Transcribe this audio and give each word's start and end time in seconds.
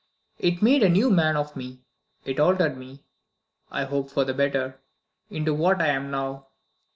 It 0.39 0.63
made 0.63 0.81
a 0.81 0.89
new 0.89 1.11
man 1.11 1.37
of 1.37 1.55
me; 1.55 1.83
it 2.25 2.39
altered 2.39 2.75
me 2.75 3.03
(I 3.71 3.83
hope 3.83 4.09
for 4.09 4.25
the 4.25 4.33
better) 4.33 4.81
into 5.29 5.53
what 5.53 5.79
I 5.79 5.89
am 5.89 6.09
now. 6.09 6.47